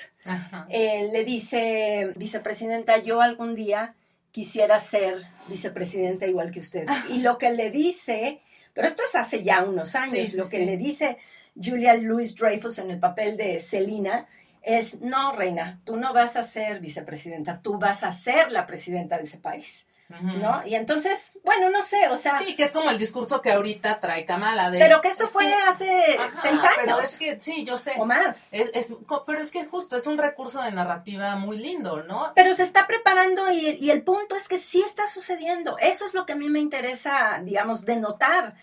[0.70, 3.96] eh, le dice, vicepresidenta, yo algún día
[4.32, 6.88] quisiera ser vicepresidenta igual que usted.
[7.10, 8.42] Y lo que le dice,
[8.74, 10.66] pero esto es hace ya unos años, Sí, sí, lo que sí.
[10.66, 11.18] le dice
[11.62, 14.28] Julia Louis Dreyfus en el papel de Selina
[14.62, 19.18] es, no, reina, tú no vas a ser vicepresidenta, tú vas a ser la presidenta
[19.18, 19.86] de ese país.
[20.20, 20.66] ¿No?
[20.66, 22.38] Y entonces, bueno, no sé, o sea...
[22.38, 24.80] Sí, que es como el discurso que ahorita trae Kamala de...
[24.80, 26.78] Pero que esto fue hace seis años.
[26.84, 27.94] Pero es que, sí, yo sé.
[27.98, 28.50] O más.
[28.52, 28.96] Es, es,
[29.26, 32.32] pero es que justo es un recurso de narrativa muy lindo, ¿no?
[32.36, 35.78] Pero se está preparando y, y el punto es que sí está sucediendo.
[35.78, 38.54] Eso es lo que a mí me interesa, digamos, denotar.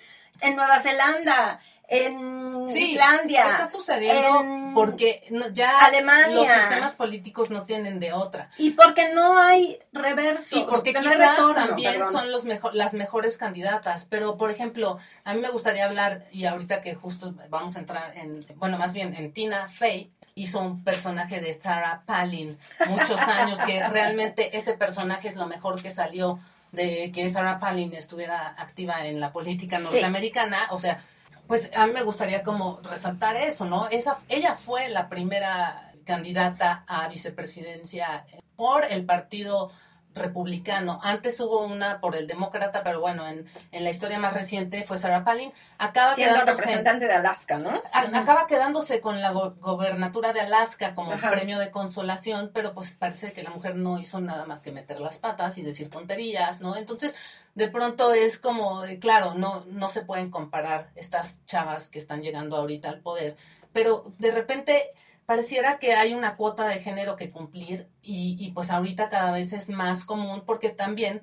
[0.41, 3.47] En Nueva Zelanda, en Islandia.
[3.47, 8.51] Está sucediendo porque ya Alemania, los sistemas políticos no tienen de otra.
[8.59, 10.59] Y porque no hay reverso.
[10.59, 14.05] Y porque quizás también son los mejor, las mejores candidatas.
[14.05, 18.17] Pero, por ejemplo, a mí me gustaría hablar, y ahorita que justo vamos a entrar
[18.17, 23.59] en, bueno, más bien en Tina Fey, hizo un personaje de Sarah Palin muchos años,
[23.61, 26.39] que realmente ese personaje es lo mejor que salió
[26.71, 30.69] de que Sarah Palin estuviera activa en la política norteamericana.
[30.71, 31.03] O sea,
[31.49, 33.89] pues a mí me gustaría como resaltar eso, ¿no?
[33.89, 39.71] Esa, ella fue la primera candidata a vicepresidencia por el partido
[40.15, 41.01] republicano.
[41.03, 44.99] Antes hubo una por el demócrata, pero bueno, en, en la historia más reciente fue
[44.99, 45.53] Sarah Palin.
[45.79, 47.83] Acaba Siendo representante de Alaska, ¿no?
[47.93, 53.43] acaba quedándose con la gobernatura de Alaska como premio de consolación, pero pues parece que
[53.43, 56.77] la mujer no hizo nada más que meter las patas y decir tonterías, ¿no?
[56.77, 57.15] Entonces,
[57.55, 62.57] de pronto es como, claro, no, no se pueden comparar estas chavas que están llegando
[62.57, 63.37] ahorita al poder,
[63.73, 64.93] pero de repente
[65.29, 69.69] pareciera que hay una cuota de género que cumplir y, pues ahorita cada vez es
[69.69, 71.21] más común porque también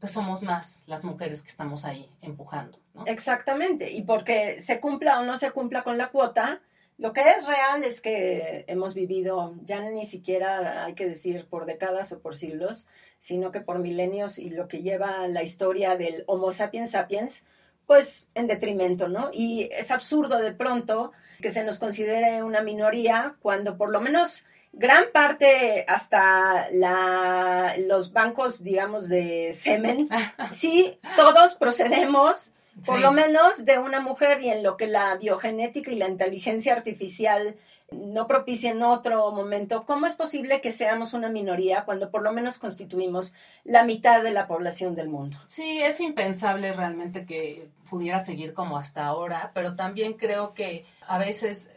[0.00, 2.80] pues somos más las mujeres que estamos ahí empujando.
[3.06, 6.62] Exactamente, y porque se cumpla o no se cumpla con la cuota,
[6.98, 11.64] lo que es real es que hemos vivido, ya ni siquiera hay que decir por
[11.64, 12.88] décadas o por siglos,
[13.20, 17.44] sino que por milenios y lo que lleva la historia del Homo sapiens sapiens,
[17.86, 19.30] pues en detrimento, ¿no?
[19.32, 24.46] Y es absurdo de pronto que se nos considere una minoría cuando por lo menos
[24.72, 30.08] gran parte hasta la, los bancos, digamos, de semen,
[30.50, 32.52] sí, todos procedemos
[32.84, 36.72] por lo menos de una mujer y en lo que la biogenética y la inteligencia
[36.72, 37.54] artificial
[37.90, 42.58] no propicien otro momento, ¿cómo es posible que seamos una minoría cuando por lo menos
[42.58, 45.38] constituimos la mitad de la población del mundo?
[45.46, 51.18] Sí, es impensable realmente que pudiera seguir como hasta ahora, pero también creo que a
[51.18, 51.70] veces...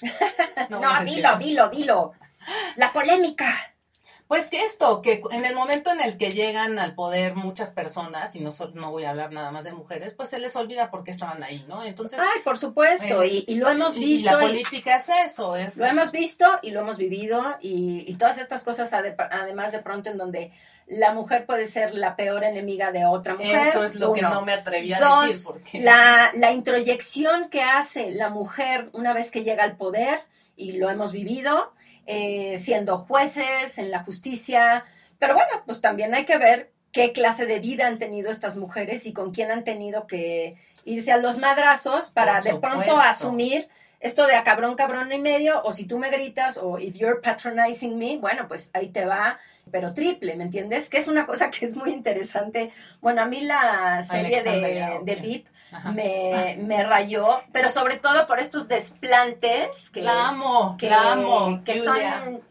[0.70, 2.12] No, no dilo, dilo, dilo.
[2.76, 3.73] La polémica.
[4.26, 8.34] Pues que esto, que en el momento en el que llegan al poder muchas personas,
[8.34, 11.04] y no, no voy a hablar nada más de mujeres, pues se les olvida por
[11.04, 11.84] qué estaban ahí, ¿no?
[11.84, 12.18] Entonces...
[12.18, 14.28] Ay, por supuesto, y, lo hemos visto.
[14.28, 15.76] Y la política es eso, es...
[15.76, 20.16] Lo hemos visto y lo hemos vivido, y, todas estas cosas, además de pronto en
[20.16, 20.52] donde
[20.86, 23.60] la mujer puede ser la peor enemiga de otra mujer.
[23.66, 25.44] Eso es lo que no me atreví a decir.
[25.44, 25.80] Porque...
[25.80, 30.22] La, la introyección que hace la mujer una vez que llega al poder,
[30.56, 31.72] y lo hemos vivido,
[32.06, 34.84] eh, siendo jueces en la justicia,
[35.18, 39.06] pero bueno, pues también hay que ver qué clase de vida han tenido estas mujeres
[39.06, 43.68] y con quién han tenido que irse a los madrazos para de pronto asumir
[44.00, 47.22] esto de a cabrón, cabrón y medio, o si tú me gritas, o if you're
[47.22, 49.38] patronizing me, bueno, pues ahí te va,
[49.70, 50.90] pero triple, ¿me entiendes?
[50.90, 52.70] Que es una cosa que es muy interesante.
[53.00, 55.46] Bueno, a mí la serie de, de VIP
[55.92, 60.02] me, me, rayó, pero sobre todo por estos desplantes que...
[60.02, 61.62] La amo, que, la amo.
[61.64, 61.96] Que son...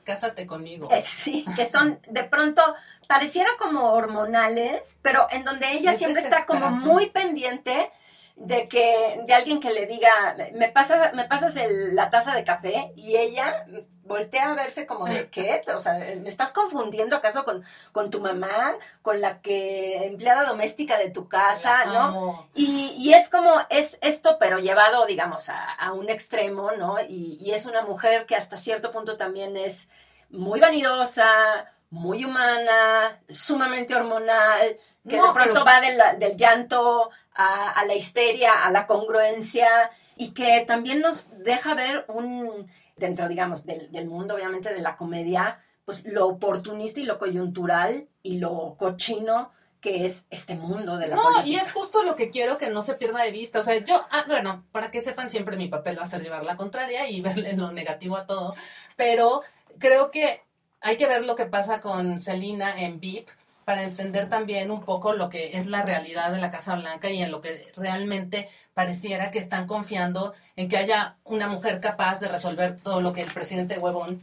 [0.04, 0.90] Cásate conmigo.
[0.92, 2.62] Eh, sí, que son de pronto
[3.08, 7.92] pareciera como hormonales, pero en donde ella siempre está como muy pendiente
[8.36, 12.92] de que de alguien que le diga me pasas me pasas la taza de café
[12.96, 13.66] y ella
[14.04, 18.20] voltea a verse como de qué o sea me estás confundiendo acaso con, con tu
[18.22, 24.00] mamá con la que empleada doméstica de tu casa no y, y, es como es
[24.02, 28.36] esto pero llevado digamos a, a un extremo no y, y es una mujer que
[28.36, 29.90] hasta cierto punto también es
[30.30, 38.64] muy vanidosa muy humana, sumamente hormonal, que de pronto va del, llanto a, la histeria,
[38.64, 39.68] a la congruencia,
[40.16, 45.62] y que también nos deja ver un, dentro, digamos, del, mundo, obviamente, de la comedia,
[45.86, 51.18] pues lo oportunista y lo coyuntural y lo cochino que es este mundo de la
[51.18, 53.60] no, y es justo lo que quiero que no se pierda de vista.
[53.60, 56.46] O sea, yo, ah, bueno, para que sepan, siempre mi papel va a ser llevar
[56.46, 58.56] la contraria y verle lo negativo a todo,
[58.96, 59.42] pero
[59.80, 60.42] creo que
[60.80, 63.28] hay que ver lo que pasa con Celina en VIP
[63.66, 67.22] para entender también un poco lo que es la realidad de la Casa Blanca y
[67.22, 72.28] en lo que realmente pareciera que están confiando en que haya una mujer capaz de
[72.28, 74.22] resolver todo lo que el presidente huevón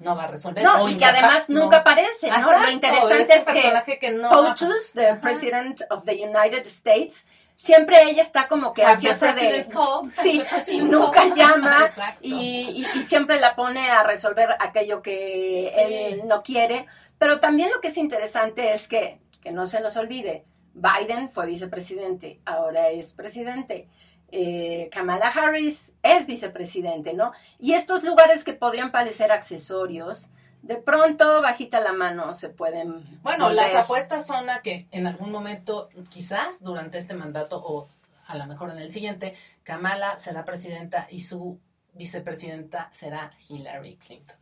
[0.00, 0.64] no va a resolver.
[0.64, 2.58] No, y que además nunca aparece, ¿no?
[2.58, 3.44] lo interesante es
[3.84, 4.54] que, que no
[4.94, 7.26] the President of the United States,
[7.62, 9.60] siempre ella está como que ansiosa de...
[9.60, 10.42] Has Sí,
[10.72, 11.86] y nunca llama
[12.20, 15.80] y, y- y siempre la pone a resolver aquello que Sí.
[15.80, 16.86] él no quiere.
[17.18, 20.44] Pero también lo que es interesante es que, que no se nos olvide,
[20.74, 23.86] Biden fue vicepresidente, ahora es presidente.
[24.32, 27.32] Eh, Kamala Harris es vicepresidente, ¿no?
[27.60, 30.30] Y estos lugares que podrían parecer accesorios,
[30.62, 33.02] de pronto, bajita la mano, se pueden.
[33.22, 33.64] Bueno, volver.
[33.64, 37.88] las apuestas son a que en algún momento, quizás durante este mandato o
[38.26, 39.34] a lo mejor en el siguiente,
[39.64, 41.58] Kamala será presidenta y su
[41.94, 44.36] vicepresidenta será Hillary Clinton.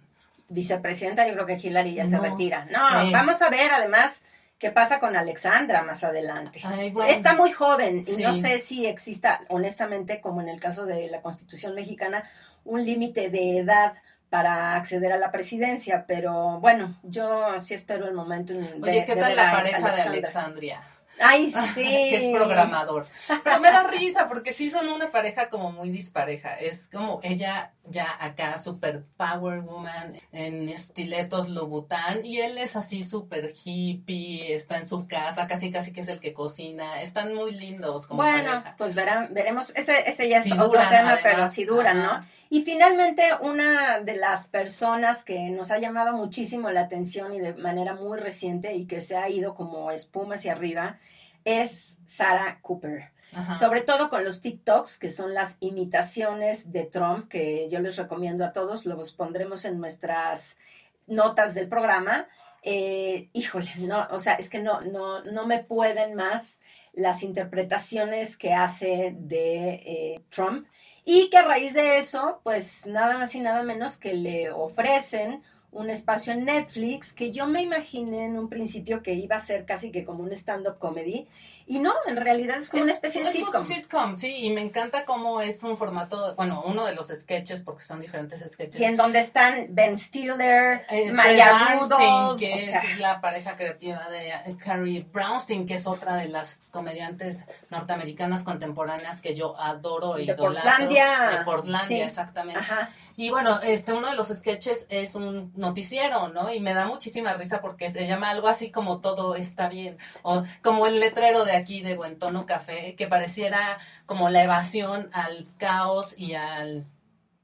[0.48, 2.66] Vicepresidenta, yo creo que Hillary ya se retira.
[2.70, 4.24] No, vamos a ver además
[4.58, 6.60] qué pasa con Alexandra más adelante.
[6.64, 7.10] Ay, bueno.
[7.10, 8.22] Está muy joven y Sí.
[8.22, 12.28] no sé si exista, honestamente, como en el caso de la Constitución mexicana,
[12.64, 13.94] un límite de edad
[14.30, 19.04] para acceder a la presidencia, pero bueno, yo sí espero el momento en- de, Oye,
[19.04, 20.02] ¿qué de tal la pareja de.
[20.02, 20.80] Alexandria?
[21.22, 21.82] Ay, sí.
[21.82, 23.06] que es programador.
[23.44, 26.54] Pero me da risa porque sí son una pareja como muy dispareja.
[26.54, 33.04] Es como ella ya acá super power woman en estiletos Louboutin y él es así
[33.04, 37.02] súper hippie, está en su casa, casi casi que es el que cocina.
[37.02, 38.74] Están muy lindos como Bueno, pareja.
[38.78, 41.20] pues verán, veremos, ese, ese ya es Si otro duran, tema, además.
[41.22, 42.20] pero si duran, ¿no?
[42.52, 47.54] Y finalmente, una de las personas que nos ha llamado muchísimo la atención y de
[47.54, 50.98] manera muy reciente y que se ha ido como espuma hacia arriba
[51.44, 53.12] es Sarah Cooper.
[53.32, 53.54] Ajá.
[53.54, 58.44] Sobre todo con los TikToks, que son las imitaciones de Trump, que yo les recomiendo
[58.44, 60.58] a todos, los pondremos en nuestras
[61.06, 62.26] notas del programa.
[62.64, 66.58] Eh, híjole, no, o sea, es que no, no, no me pueden más
[66.92, 70.66] las interpretaciones que hace de eh, Trump
[71.04, 75.42] y que a raíz de eso, pues nada más y nada menos que le ofrecen
[75.72, 79.64] un espacio en Netflix que yo me imaginé en un principio que iba a ser
[79.64, 81.28] casi que como un stand-up comedy
[81.70, 83.62] y no, en realidad es como una especie de es un sitcom.
[83.64, 87.84] sitcom, sí, y me encanta cómo es un formato, bueno, uno de los sketches, porque
[87.84, 88.80] son diferentes sketches.
[88.80, 93.56] Y en donde están Ben Stiller, Eh, Maya Rudolph, que o sea, es la pareja
[93.56, 99.56] creativa de eh, Carrie Brownstein, que es otra de las comediantes norteamericanas contemporáneas que yo
[99.56, 100.70] adoro y De idolatro.
[100.70, 102.00] Portlandia, De Portlandia, sí.
[102.00, 102.58] exactamente.
[102.60, 102.90] ajá.
[103.20, 106.50] Y bueno, este uno de los sketches es un noticiero, ¿no?
[106.50, 110.44] Y me da muchísima risa porque se llama algo así como todo está bien, o
[110.62, 115.46] como el letrero de aquí de Buen Tono Café, que pareciera como la evasión al
[115.58, 116.86] caos y al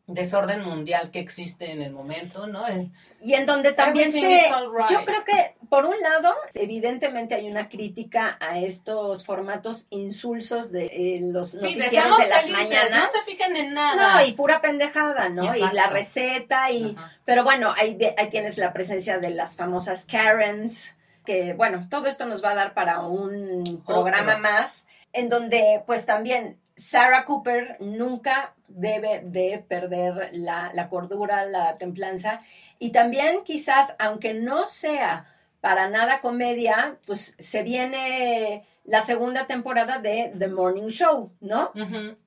[0.07, 2.67] desorden mundial que existe en el momento, ¿no?
[2.67, 2.91] El-
[3.21, 4.21] Y en donde también se...
[4.21, 4.89] right.
[4.91, 10.87] Yo creo que, por un lado, evidentemente hay una crítica a estos formatos insulsos de
[10.87, 12.93] eh, los Sí, noticieros de las felices, mañanas.
[13.03, 14.15] no se fijen en nada.
[14.21, 15.55] No, y pura pendejada, ¿no?
[15.57, 16.95] Y la receta y...
[16.97, 17.13] Ajá.
[17.25, 20.95] Pero bueno, ahí, ahí tienes la presencia de las famosas Karens,
[21.25, 24.87] que bueno, todo esto nos va a dar para un programa más,
[25.17, 32.41] en donde pues también Sarah Cooper nunca debe de perder la, la cordura, la templanza,
[32.79, 35.27] y también quizás, aunque no sea
[35.61, 41.73] para nada comedia, pues se viene la segunda temporada de The Morning Show, ¿no?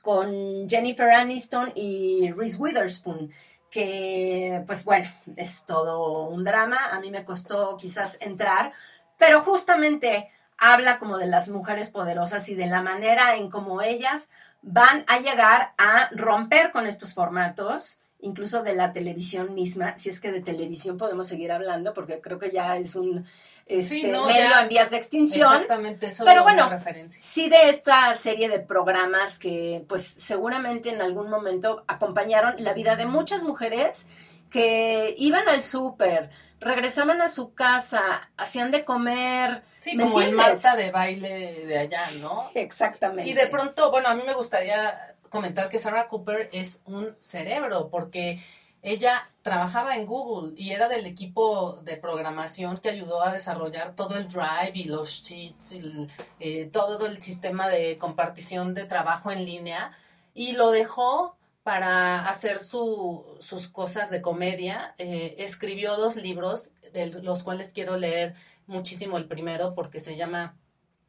[0.04, 3.32] Con Jennifer Aniston y Reese Witherspoon,
[3.72, 8.74] que pues bueno, es todo un drama, a mí me costó quizás entrar,
[9.18, 10.30] pero justamente
[10.60, 14.30] habla como de las mujeres poderosas y de la manera en cómo ellas
[14.62, 20.20] van a llegar a romper con estos formatos, incluso de la televisión misma, si es
[20.20, 23.26] que de televisión podemos seguir hablando, porque creo que ya es un
[23.70, 24.64] este, no, medio ya.
[24.64, 25.53] en vías de extinción.
[25.53, 27.22] Exactamente, eso Pero una bueno, referencia.
[27.22, 32.95] Sí, de esta serie de programas que, pues, seguramente en algún momento acompañaron la vida
[32.95, 34.07] de muchas mujeres
[34.49, 39.64] que iban al súper, regresaban a su casa, hacían de comer.
[39.78, 40.34] Sí, ¿me como el?
[40.34, 42.49] Marta de baile de allá, ¿no?
[42.53, 43.30] Exactamente.
[43.30, 47.89] Y de pronto, bueno, a mí me gustaría comentar que Sarah Cooper es un cerebro,
[47.89, 48.39] porque
[48.82, 54.16] ella trabajaba en Google y era del equipo de programación que ayudó a desarrollar todo
[54.16, 59.32] el Drive y los sheets, y el, eh, todo el sistema de compartición de trabajo
[59.32, 59.91] en línea
[60.34, 61.36] y lo dejó
[61.70, 64.96] para hacer su, sus cosas de comedia.
[64.98, 68.34] Eh, escribió dos libros, de los cuales quiero leer
[68.66, 70.56] muchísimo el primero porque se llama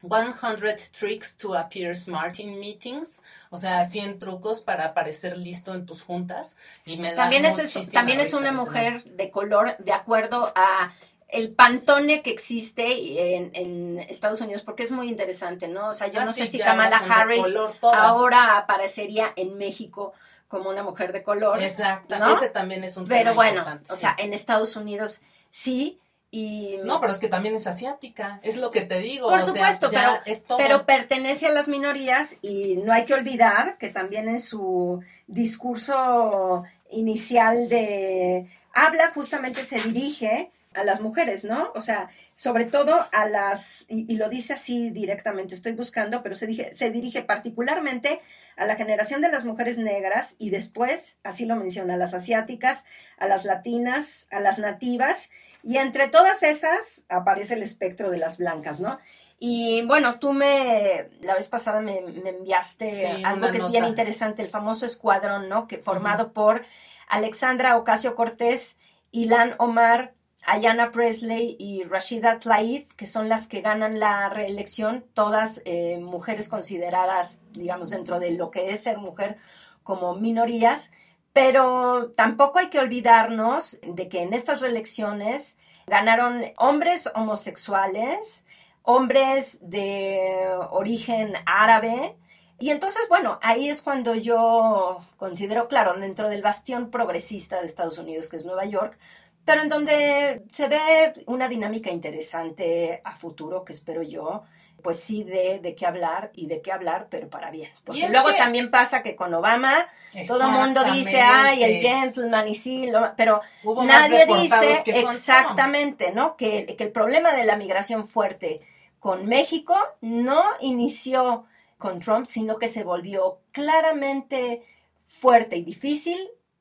[0.02, 5.86] 100 Tricks to Appear Smart in Meetings, o sea, 100 trucos para aparecer listo en
[5.86, 6.58] tus juntas.
[6.84, 10.92] Y me también es, eso- también es una mujer de color de acuerdo a
[11.28, 15.88] el pantone que existe en, en Estados Unidos, porque es muy interesante, ¿no?
[15.88, 20.12] O sea, yo Ah, no sí, sé si Kamala Harris color ahora aparecería en México
[20.50, 21.62] como una mujer de color.
[21.62, 22.36] Exacto, ¿no?
[22.36, 24.00] ese también es un Pero tema bueno, importante, o sí.
[24.00, 25.98] sea, en Estados Unidos sí,
[26.32, 29.28] Y, No, pero es que también es asiática, es lo que te digo.
[29.28, 30.58] Por o supuesto, pero, es todo.
[30.58, 36.64] pero pertenece a las minorías y no hay que olvidar que también en su discurso
[36.90, 41.72] inicial de habla justamente se dirige a las mujeres, ¿no?
[41.74, 46.34] O sea, sobre todo a las, y, y lo dice así directamente, estoy buscando, pero
[46.34, 48.20] se, dije- se dirige particularmente
[48.56, 52.84] a la generación de las mujeres negras y después, así lo menciona, a las asiáticas,
[53.18, 55.30] a las latinas, a las nativas,
[55.62, 58.98] y entre todas esas aparece el espectro de las blancas, ¿no?
[59.38, 63.84] Y bueno, tú me, la vez pasada me, me enviaste Sí, algo que es bien
[63.86, 65.66] interesante, el famoso escuadrón, ¿no?
[65.66, 66.64] Que formado por
[67.08, 68.78] Alexandra Ocasio Cortés,
[69.12, 75.62] Ilan Omar, Ayanna Presley y Rashida Tlaib, que son las que ganan la reelección, todas
[75.64, 79.36] eh, mujeres consideradas, digamos, dentro de lo que es ser mujer
[79.82, 80.90] como minorías,
[81.32, 88.46] pero tampoco hay que olvidarnos de que en estas reelecciones ganaron hombres homosexuales,
[88.82, 92.16] hombres de origen árabe,
[92.60, 97.96] y entonces, bueno, ahí es cuando yo considero, claro, dentro del bastión progresista de Estados
[97.96, 98.98] Unidos, que es Nueva York,
[99.44, 104.42] pero en donde se ve una dinámica interesante a futuro, que espero yo,
[104.82, 107.68] pues sí de, de qué hablar y de qué hablar, pero para bien.
[107.84, 109.88] Porque luego que- también pasa que con Obama
[110.26, 116.12] todo el mundo dice, ay, el gentleman y sí, lo- pero Hubo nadie dice exactamente,
[116.12, 116.36] ¿no?
[116.36, 118.62] Que, que el problema de la migración fuerte
[118.98, 121.44] con México no inició
[121.76, 124.62] con Trump, sino que se volvió claramente
[125.06, 126.18] fuerte y difícil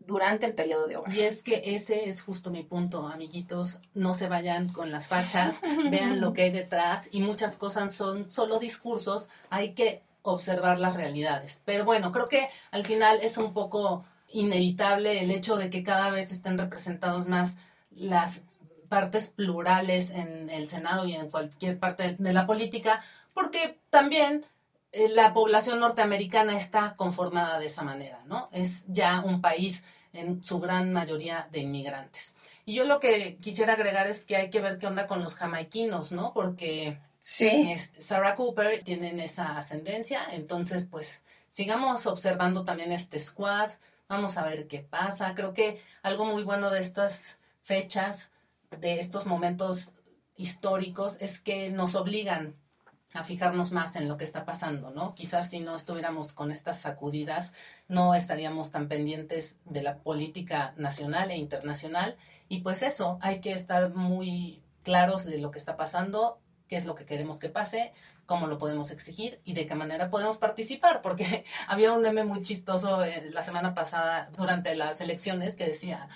[0.09, 1.15] durante el periodo de Obama.
[1.15, 3.79] Y es que ese es justo mi punto, amiguitos.
[3.93, 8.27] No se vayan con las fachas, vean lo que hay detrás y muchas cosas son
[8.27, 9.29] solo discursos.
[9.51, 11.61] Hay que observar las realidades.
[11.63, 16.09] Pero bueno, creo que al final es un poco inevitable el hecho de que cada
[16.09, 17.57] vez estén representados más
[17.91, 18.45] las
[18.89, 23.01] partes plurales en el Senado y en cualquier parte de la política,
[23.35, 24.43] porque también
[24.91, 28.49] eh, la población norteamericana está conformada de esa manera, ¿no?
[28.51, 29.83] Es ya un país
[30.13, 32.35] en su gran mayoría de inmigrantes.
[32.65, 35.35] Y yo lo que quisiera agregar es que hay que ver qué onda con los
[35.35, 36.33] jamaiquinos, ¿no?
[36.33, 37.47] Porque Sí.
[37.71, 43.69] es- Sarah Cooper tienen esa ascendencia, entonces pues sigamos observando también este squad,
[44.07, 45.35] vamos a ver qué pasa.
[45.35, 48.31] Creo que algo muy bueno de estas fechas,
[48.79, 49.93] de estos momentos
[50.37, 52.55] históricos, es que nos obligan
[53.13, 55.13] a fijarnos más en lo que está pasando, ¿no?
[55.15, 57.53] Quizás si no estuviéramos con estas sacudidas,
[57.87, 62.17] no estaríamos tan pendientes de la política nacional e internacional.
[62.49, 66.85] Y pues eso, hay que estar muy claros de lo que está pasando, qué es
[66.85, 67.93] lo que queremos que pase,
[68.27, 72.43] cómo lo podemos exigir y de qué manera podemos participar, porque había un meme muy
[72.43, 76.07] chistoso eh, la semana pasada durante las elecciones que decía,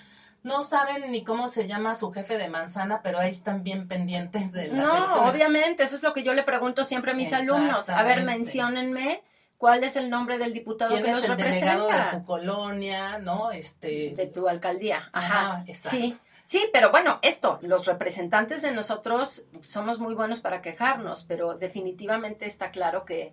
[0.44, 4.52] no saben ni cómo se llama su jefe de manzana, pero ahí están bien pendientes
[4.52, 5.34] de las No, elecciones.
[5.34, 7.88] obviamente, eso es lo que yo le pregunto siempre a mis alumnos.
[7.90, 9.22] A ver, menciónenme
[9.58, 12.18] cuál es el nombre del diputado ¿Quién que es los el delegado de representa.
[12.20, 13.50] tu colonia, no?
[13.50, 15.08] Este, de tu alcaldía.
[15.12, 15.38] Ajá.
[15.52, 15.98] Ajá, exacto.
[15.98, 16.16] sí.
[16.46, 22.44] Sí, pero bueno, esto, los representantes de nosotros somos muy buenos para quejarnos, pero definitivamente
[22.44, 23.32] está claro que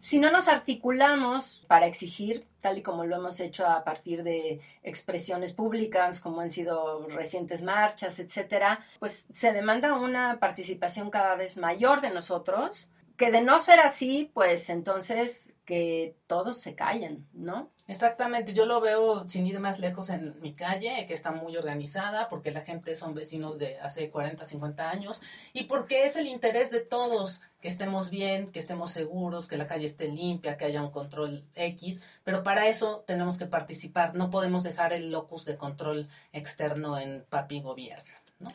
[0.00, 4.60] si no nos articulamos para exigir, tal y como lo hemos hecho a partir de
[4.82, 11.56] expresiones públicas, como han sido recientes marchas, etcétera, pues se demanda una participación cada vez
[11.56, 17.70] mayor de nosotros, que de no ser así, pues entonces que todos se callen, ¿no?
[17.86, 22.28] Exactamente, yo lo veo sin ir más lejos en mi calle, que está muy organizada,
[22.28, 25.20] porque la gente son vecinos de hace 40, 50 años,
[25.52, 29.66] y porque es el interés de todos que estemos bien, que estemos seguros, que la
[29.66, 34.30] calle esté limpia, que haya un control X, pero para eso tenemos que participar, no
[34.30, 38.50] podemos dejar el locus de control externo en papi gobierno, ¿no?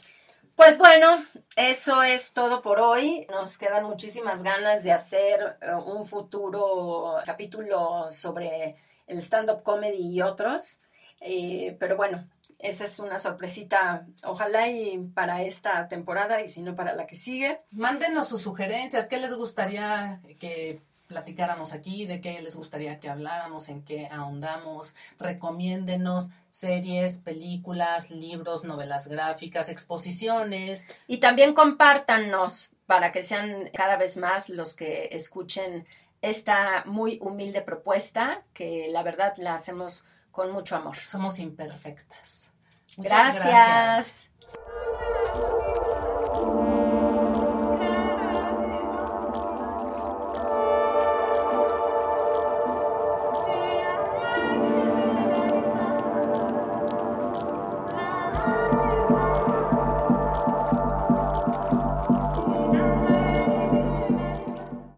[0.55, 1.21] Pues bueno,
[1.57, 3.27] eso es todo por hoy.
[3.29, 10.21] Nos quedan muchísimas ganas de hacer eh, un futuro capítulo sobre el stand-up comedy y
[10.21, 10.79] otros.
[11.19, 16.73] Eh, pero bueno, esa es una sorpresita, ojalá y para esta temporada y si no
[16.73, 17.59] para la que sigue.
[17.71, 23.69] Mándenos sus sugerencias, qué les gustaría que platicáramos aquí, de qué les gustaría que habláramos,
[23.69, 30.87] en qué ahondamos, recomiéndenos series, películas, libros, novelas gráficas, exposiciones.
[31.07, 35.85] Y también compártanos para que sean cada vez más los que escuchen
[36.21, 40.97] esta muy humilde propuesta que la verdad la hacemos con mucho amor.
[40.97, 42.51] Somos imperfectas.
[42.97, 44.31] Muchas gracias.
[44.33, 45.64] gracias.